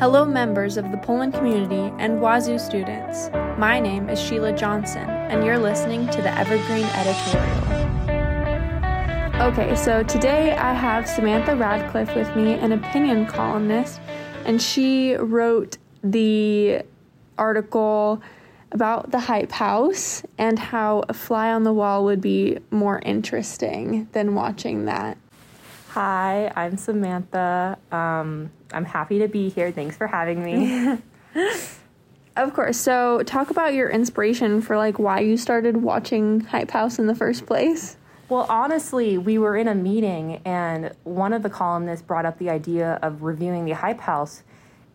[0.00, 3.28] Hello, members of the Pullman community and Wazoo students.
[3.58, 7.82] My name is Sheila Johnson, and you're listening to the Evergreen Editorial.
[9.42, 14.00] Okay, so today I have Samantha Radcliffe with me, an opinion columnist,
[14.46, 16.80] and she wrote the
[17.36, 18.22] article
[18.72, 24.08] about the Hype House and how a fly on the wall would be more interesting
[24.12, 25.18] than watching that.
[25.90, 27.76] Hi, I'm Samantha.
[27.92, 29.72] Um, I'm happy to be here.
[29.72, 30.98] Thanks for having me.
[32.36, 32.78] Of course.
[32.78, 37.14] So, talk about your inspiration for like why you started watching Hype House in the
[37.14, 37.96] first place.
[38.28, 42.48] well, honestly, we were in a meeting and one of the columnists brought up the
[42.48, 44.44] idea of reviewing the Hype House.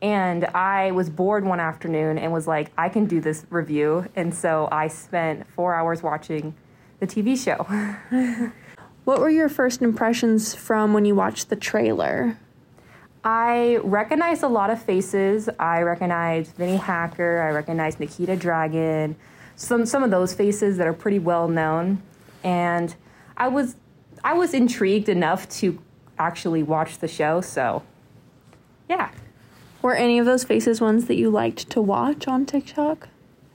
[0.01, 4.07] And I was bored one afternoon and was like, I can do this review.
[4.15, 6.55] And so I spent four hours watching
[6.99, 8.51] the TV show.
[9.05, 12.39] What were your first impressions from when you watched the trailer?
[13.25, 15.49] I recognized a lot of faces.
[15.59, 17.41] I recognized Vinnie Hacker.
[17.41, 19.15] I recognized Nikita Dragun.
[19.55, 22.03] Some some of those faces that are pretty well known,
[22.43, 22.95] and
[23.35, 23.77] I was
[24.23, 25.81] I was intrigued enough to
[26.19, 27.41] actually watch the show.
[27.41, 27.81] So,
[28.87, 29.09] yeah.
[29.81, 33.07] Were any of those faces ones that you liked to watch on TikTok?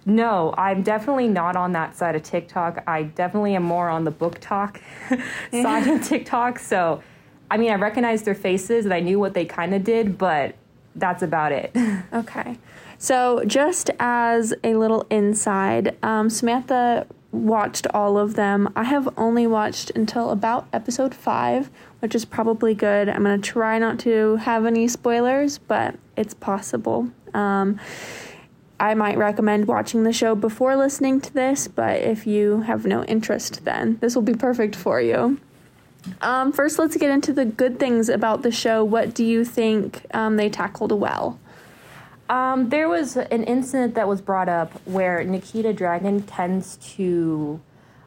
[0.06, 2.82] No, I'm definitely not on that side of TikTok.
[2.86, 4.80] I definitely am more on the BookTok
[5.52, 6.58] side of TikTok.
[6.58, 7.02] So,
[7.50, 10.54] I mean, I recognized their faces and I knew what they kind of did, but
[10.94, 11.74] that's about it.
[12.12, 12.58] Okay.
[12.98, 18.70] So, just as a little inside, um, Samantha watched all of them.
[18.74, 21.70] I have only watched until about episode five,
[22.00, 23.08] which is probably good.
[23.08, 27.08] I'm going to try not to have any spoilers, but it's possible.
[27.32, 27.78] Um,
[28.80, 33.04] I might recommend watching the show before listening to this, but if you have no
[33.04, 35.38] interest, then this will be perfect for you.
[36.20, 38.84] Um, first, let's get into the good things about the show.
[38.84, 41.38] What do you think um, they tackled well?
[42.28, 47.60] Um, there was an incident that was brought up where Nikita Dragun tends to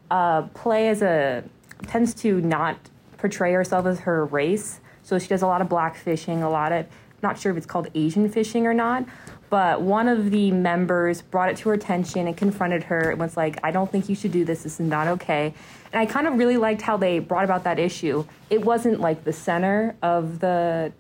[0.10, 1.44] uh, play as a
[1.88, 2.78] tends to not
[3.18, 4.80] portray herself as her race.
[5.02, 6.86] So she does a lot of black fishing, a lot of
[7.22, 9.06] not sure if it's called Asian fishing or not.
[9.54, 13.38] But one of the members brought it to her attention and confronted her and was
[13.38, 14.64] like, I don't think you should do this.
[14.64, 15.54] This is not okay.
[15.92, 18.26] And I kind of really liked how they brought about that issue.
[18.50, 20.92] It wasn't like the center of the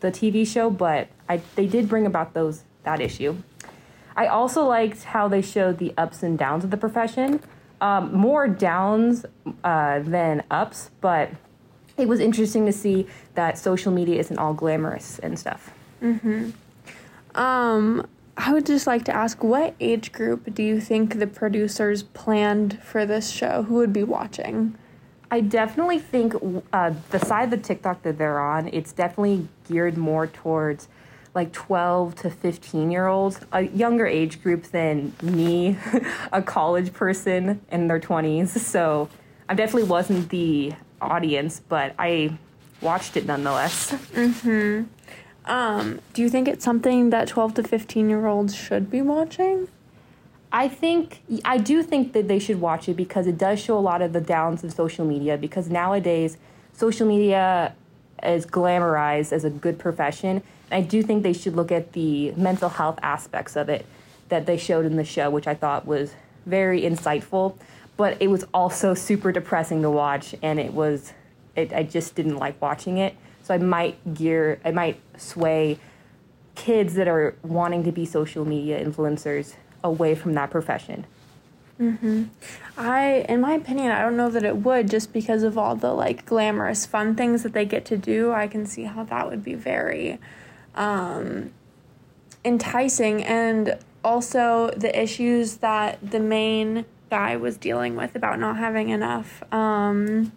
[0.00, 3.36] the TV show, but I, they did bring about those that issue.
[4.16, 7.40] I also liked how they showed the ups and downs of the profession.
[7.80, 9.24] Um, more downs
[9.62, 11.30] uh, than ups, but
[11.96, 13.06] it was interesting to see
[13.36, 15.70] that social media isn't all glamorous and stuff.
[17.34, 18.06] Um,
[18.36, 22.82] I would just like to ask what age group do you think the producers planned
[22.82, 23.62] for this show?
[23.62, 24.76] Who would be watching?
[25.30, 26.34] I definitely think
[26.72, 30.88] uh, the side of the TikTok that they're on, it's definitely geared more towards
[31.34, 35.76] like 12 to 15 year olds, a younger age group than me,
[36.32, 38.48] a college person in their 20s.
[38.48, 39.08] So
[39.48, 42.38] I definitely wasn't the audience, but I
[42.80, 43.96] watched it nonetheless.
[45.46, 49.68] Um, do you think it's something that 12 to 15 year olds should be watching?
[50.52, 53.80] I think I do think that they should watch it because it does show a
[53.80, 56.38] lot of the downs of social media because nowadays
[56.72, 57.74] social media
[58.22, 60.42] is glamorized as a good profession.
[60.70, 63.84] I do think they should look at the mental health aspects of it
[64.28, 66.14] that they showed in the show, which I thought was
[66.46, 67.56] very insightful,
[67.96, 71.12] but it was also super depressing to watch and it was
[71.56, 73.14] it, I just didn't like watching it.
[73.44, 75.78] So I might gear I might sway
[76.54, 81.06] kids that are wanting to be social media influencers away from that profession.
[82.78, 85.92] I, in my opinion, I don't know that it would just because of all the
[85.92, 88.32] like glamorous fun things that they get to do.
[88.32, 90.18] I can see how that would be very
[90.74, 91.52] um,
[92.44, 93.22] enticing.
[93.24, 99.42] And also the issues that the main guy was dealing with about not having enough.
[99.52, 100.32] Um,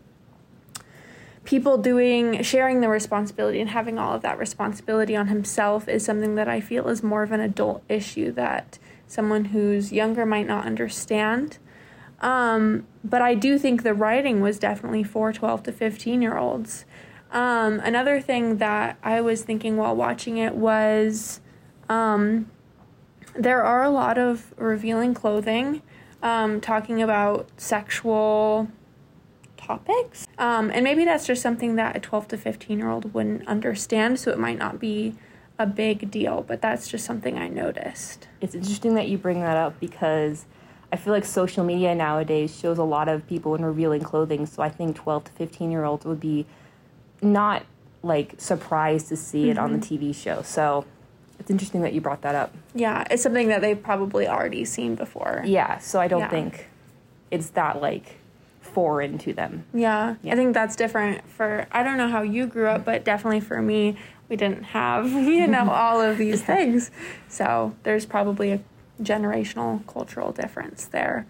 [1.48, 6.36] people doing sharing the responsibility and having all of that responsibility on himself is something
[6.36, 8.78] that I feel is more of an adult issue that
[9.08, 11.58] someone who's younger might not understand.
[12.20, 16.84] Um, but I do think the writing was definitely for 12 to 15 year olds.
[17.32, 21.40] Um, another thing that I was thinking while watching it was
[21.88, 22.52] um,
[23.36, 25.82] there are a lot of revealing clothing,
[26.22, 28.68] um, talking about sexual
[29.56, 30.27] topics.
[30.40, 34.20] Um, and maybe that's just something that a 12 to 15 year old wouldn't understand,
[34.20, 35.16] so it might not be
[35.60, 38.28] a big deal, but that's just something I noticed.
[38.42, 40.46] It's interesting that you bring that up because
[40.94, 44.46] I feel like social media nowadays shows a lot of people in revealing clothing.
[44.46, 46.46] So I think 12 to 15 year olds would be
[47.22, 47.64] not
[48.04, 50.44] like surprised to see it on the TV show.
[50.44, 50.86] So
[51.40, 52.54] it's interesting that you brought that up.
[52.76, 55.42] Yeah, it's something that they've probably already seen before.
[55.46, 56.30] Yeah, so I don't Yeah.
[56.30, 56.68] think
[57.32, 58.18] it's that like
[58.78, 59.66] foreign to them.
[59.74, 60.34] Yeah, Yeah.
[60.34, 63.60] I think that's different for I don't know how you grew up, but definitely for
[63.60, 63.98] me,
[64.30, 66.92] we didn't have, you know, all of these things.
[67.28, 68.60] So, there's probably a
[69.02, 71.26] generational cultural difference there.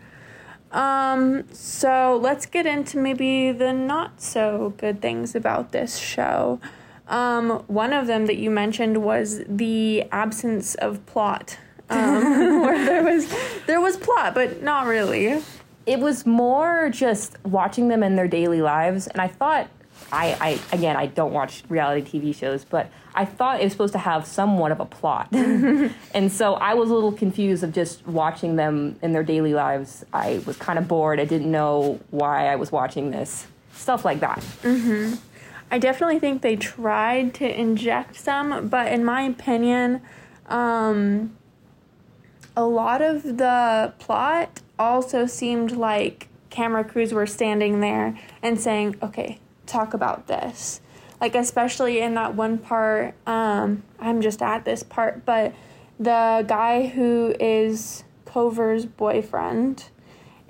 [0.73, 6.59] Um, so let's get into maybe the not so good things about this show.
[7.07, 11.57] Um, one of them that you mentioned was the absence of plot.
[11.89, 13.33] Um, where there was
[13.67, 15.41] there was plot, but not really.
[15.87, 19.69] It was more just watching them in their daily lives, and I thought,
[20.11, 23.93] I, I again, I don't watch reality TV shows, but I thought it was supposed
[23.93, 28.05] to have somewhat of a plot, and so I was a little confused of just
[28.05, 30.05] watching them in their daily lives.
[30.11, 31.21] I was kind of bored.
[31.21, 34.43] I didn't know why I was watching this, stuff like that.
[35.71, 40.01] I definitely think they tried to inject some, but in my opinion,
[40.47, 41.35] um,
[42.57, 48.95] a lot of the plot also seemed like camera crews were standing there and saying,
[49.01, 50.81] okay, talk about this.
[51.19, 55.53] Like, especially in that one part, um, I'm just at this part, but
[55.99, 59.85] the guy who is Kouvr's boyfriend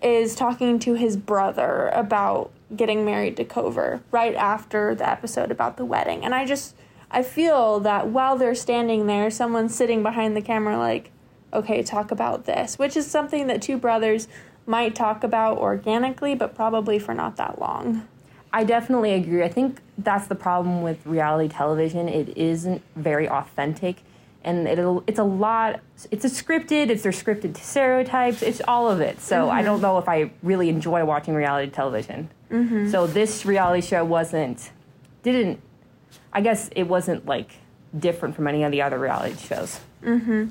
[0.03, 5.77] is talking to his brother about getting married to Cover right after the episode about
[5.77, 6.25] the wedding.
[6.25, 6.75] And I just
[7.09, 11.11] I feel that while they're standing there, someone's sitting behind the camera like,
[11.53, 14.27] "Okay, talk about this," which is something that two brothers
[14.65, 18.07] might talk about organically, but probably for not that long.
[18.51, 19.43] I definitely agree.
[19.43, 22.07] I think that's the problem with reality television.
[22.07, 23.97] It isn't very authentic,
[24.43, 25.81] and it'll it's a lot.
[26.11, 26.89] It's a scripted.
[26.89, 28.41] It's their scripted stereotypes.
[28.41, 29.19] It's all of it.
[29.21, 29.65] So I mm-hmm.
[29.65, 32.29] don't know if I really enjoy watching reality television.
[32.51, 32.89] Mm-hmm.
[32.89, 34.71] So this reality show wasn't
[35.23, 35.61] didn't.
[36.31, 37.51] I guess it wasn't like
[37.97, 39.79] different from any of the other reality shows.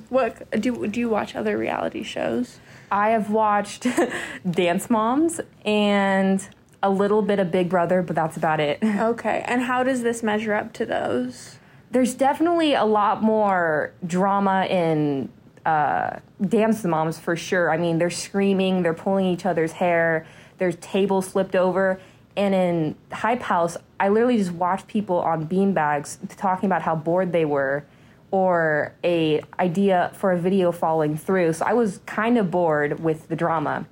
[0.08, 2.58] What do do you watch other reality shows?
[2.90, 3.86] I have watched
[4.50, 6.46] Dance Moms and
[6.82, 8.78] a little bit of Big Brother, but that's about it.
[8.84, 11.58] Okay, and how does this measure up to those?
[11.90, 15.28] there's definitely a lot more drama in
[15.64, 17.70] uh, Dance Moms for sure.
[17.70, 20.26] I mean, they're screaming, they're pulling each other's hair,
[20.58, 22.00] there's tables flipped over.
[22.36, 27.32] And in Hype House, I literally just watched people on beanbags talking about how bored
[27.32, 27.84] they were
[28.30, 31.54] or a idea for a video falling through.
[31.54, 33.86] So I was kind of bored with the drama.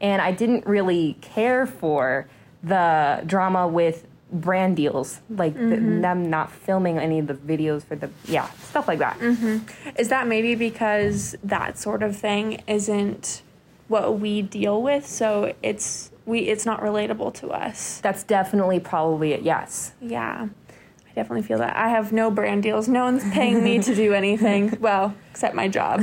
[0.00, 2.26] And I didn't really care for
[2.62, 6.00] the drama with brand deals, like th- mm-hmm.
[6.00, 9.18] them not filming any of the videos for the, yeah, stuff like that.
[9.18, 9.90] Mm-hmm.
[9.98, 13.42] Is that maybe because that sort of thing isn't
[13.88, 18.00] what we deal with, so it's we it's not relatable to us?
[18.00, 19.92] That's definitely probably it, yes.
[20.00, 20.48] Yeah.
[20.48, 21.76] I definitely feel that.
[21.76, 22.88] I have no brand deals.
[22.88, 24.76] No one's paying me to do anything.
[24.80, 26.00] Well, except my job.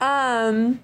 [0.00, 0.80] Um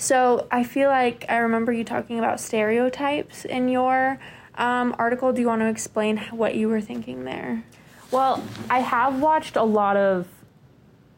[0.00, 4.18] so I feel like I remember you talking about stereotypes in your
[4.54, 5.30] um, article.
[5.32, 7.64] Do you want to explain what you were thinking there?
[8.10, 10.26] Well, I have watched a lot of.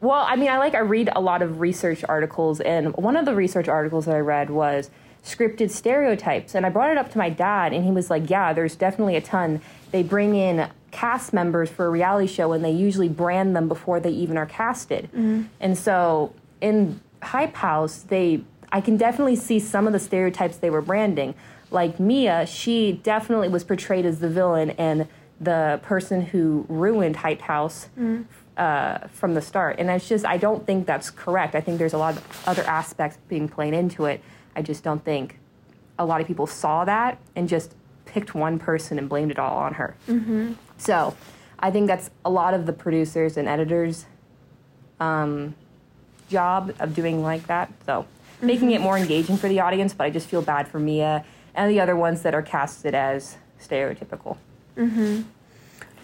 [0.01, 3.23] Well, I mean, I like I read a lot of research articles, and one of
[3.25, 4.89] the research articles that I read was
[5.25, 8.53] scripted stereotypes, and I brought it up to my dad, and he was like, "Yeah,
[8.53, 9.61] there's definitely a ton.
[9.91, 13.99] They bring in cast members for a reality show, and they usually brand them before
[13.99, 15.09] they even are casted,
[15.59, 20.69] and so in Hype House, they I can definitely see some of the stereotypes they
[20.69, 21.35] were branding.
[21.71, 25.07] Like Mia, she definitely was portrayed as the villain and
[25.39, 27.87] the person who ruined Hype House
[28.57, 29.77] uh, from the start.
[29.79, 31.53] And it's just, I don't think that's correct.
[31.55, 34.21] I think there's a lot of other aspects being played into it.
[34.55, 35.39] I just don't think
[35.97, 39.57] a lot of people saw that and just picked one person and blamed it all
[39.57, 39.95] on her.
[40.07, 40.53] Mm-hmm.
[40.77, 41.15] So
[41.59, 44.05] I think that's a lot of the producers and editors'
[44.99, 45.55] um,
[46.29, 47.71] job of doing like that.
[47.85, 48.05] So
[48.41, 51.23] making it more engaging for the audience, but I just feel bad for Mia
[51.55, 54.37] and the other ones that are casted as stereotypical.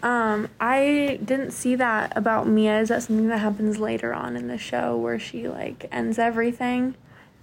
[0.01, 2.79] Um, I didn't see that about Mia.
[2.79, 6.95] Is that something that happens later on in the show where she like ends everything?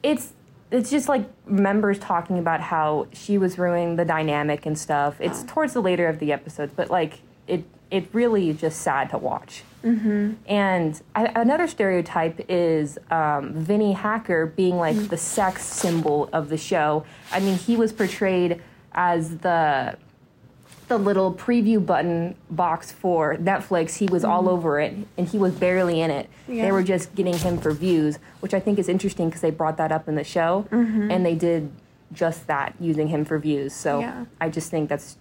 [0.02, 0.32] It's
[0.70, 5.20] it's just like members talking about how she was ruining the dynamic and stuff.
[5.20, 9.11] It's towards the later of the episodes, but like it it really is just sad
[9.11, 9.62] to watch.
[9.85, 10.32] Mm-hmm.
[10.46, 16.56] And I, another stereotype is um, Vinnie Hacker being like the sex symbol of the
[16.56, 17.04] show.
[17.30, 18.61] I mean, he was portrayed
[18.92, 19.96] as the
[20.88, 23.96] the little preview button box for Netflix.
[23.96, 26.28] He was all over it, and he was barely in it.
[26.46, 26.64] Yeah.
[26.66, 29.76] They were just getting him for views, which I think is interesting because they brought
[29.78, 31.70] that up in the show, and they did
[32.12, 33.72] just that, using him for views.
[33.74, 34.26] So Yeah.
[34.40, 35.16] I just think that's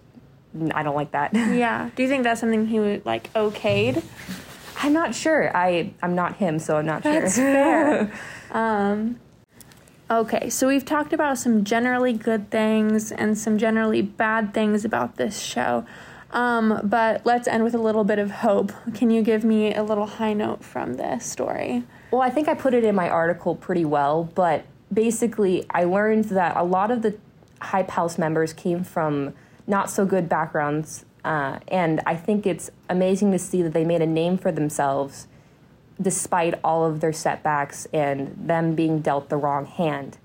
[0.73, 1.33] I don't like that.
[1.35, 1.89] Yeah.
[1.95, 4.03] Do you think that's something he would like okayed?
[4.81, 5.55] I'm not sure.
[5.55, 7.43] I I'm not him, so I'm not That's sure.
[7.43, 8.11] fair.
[8.51, 9.19] um,
[10.09, 15.15] okay, so we've talked about some generally good things and some generally bad things about
[15.15, 15.85] this show.
[16.31, 18.71] Um, but let's end with a little bit of hope.
[18.93, 21.83] Can you give me a little high note from this story?
[22.11, 26.25] Well, I think I put it in my article pretty well, but basically, I learned
[26.25, 27.17] that a lot of the
[27.61, 29.33] Hype House members came from
[29.65, 34.01] not so good backgrounds, uh, and I think it's amazing to see that they made
[34.01, 35.27] a name for themselves
[36.01, 40.17] despite all of their setbacks and them being dealt the wrong hand.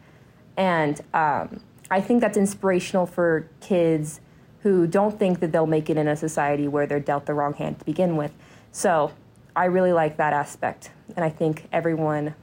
[0.57, 1.61] And um,
[1.91, 4.21] I think that's inspirational for kids
[4.63, 7.55] who don't think that they'll make it in a society where they're dealt the wrong
[7.55, 8.33] hand to begin with.
[8.73, 9.13] So
[9.57, 10.91] I really like that aspect.
[11.17, 12.35] And I think everyone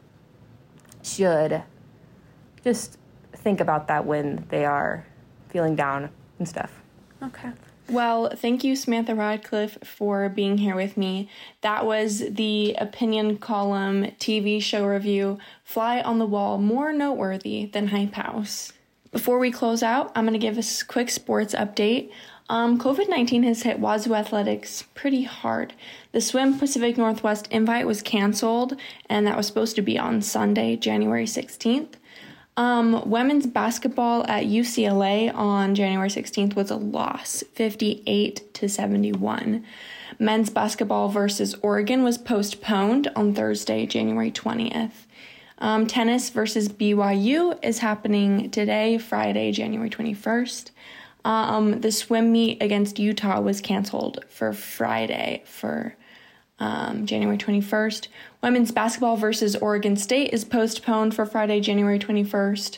[1.03, 1.63] should
[2.63, 2.97] just
[3.33, 5.05] think about that when they are
[5.49, 6.81] feeling down and stuff.
[7.21, 7.51] Okay.
[7.89, 11.29] Well, thank you, Samantha Radcliffe, for being here with me.
[11.61, 17.87] That was the opinion column TV show review, Fly on the Wall, more noteworthy than
[17.87, 18.73] Hype House.
[19.13, 22.11] Before we close out, I'm going to give a quick sports update.
[22.49, 25.73] Um, COVID 19 has hit Wazoo Athletics pretty hard.
[26.11, 28.75] The Swim Pacific Northwest invite was canceled,
[29.09, 31.93] and that was supposed to be on Sunday, January 16th.
[32.57, 39.63] Um, women's basketball at UCLA on January 16th was a loss, 58 to 71.
[40.17, 45.05] Men's basketball versus Oregon was postponed on Thursday, January 20th.
[45.59, 50.71] Um, tennis versus BYU is happening today, Friday, January 21st.
[51.25, 55.95] Um, the swim meet against Utah was canceled for Friday for
[56.59, 58.07] um, January 21st.
[58.41, 62.77] Women's basketball versus Oregon State is postponed for Friday, January 21st.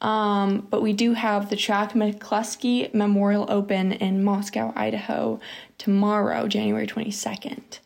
[0.00, 5.40] Um, but we do have the Track McCluskey Memorial Open in Moscow, Idaho
[5.78, 7.78] tomorrow, January 22nd.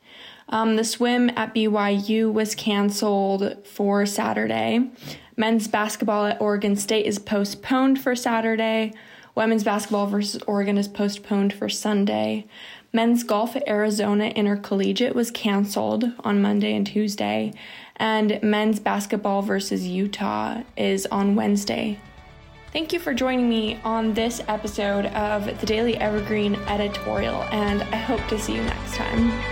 [0.48, 4.90] Um, the swim at BYU was canceled for Saturday.
[5.36, 8.92] Men's basketball at Oregon State is postponed for Saturday.
[9.36, 12.46] Women's basketball versus Oregon is postponed for Sunday.
[12.92, 17.52] Men's golf at Arizona Intercollegiate was canceled on Monday and Tuesday.
[17.96, 22.00] And men's basketball versus Utah is on Wednesday.
[22.72, 27.96] Thank you for joining me on this episode of the Daily Evergreen editorial, and I
[27.96, 29.49] hope to see you next time.